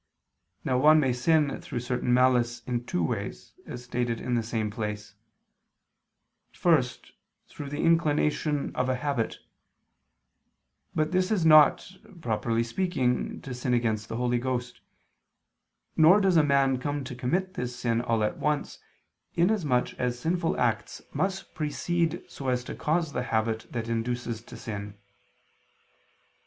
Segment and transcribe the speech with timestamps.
[0.65, 4.71] Now one may sin through certain malice in two ways, as stated in the same
[4.71, 5.13] place:
[6.51, 7.11] first,
[7.47, 9.37] through the inclination of a habit;
[10.95, 14.81] but this is not, properly speaking, to sin against the Holy Ghost,
[15.95, 18.79] nor does a man come to commit this sin all at once,
[19.35, 23.87] in as much as sinful acts must precede so as to cause the habit that
[23.87, 24.97] induces to sin.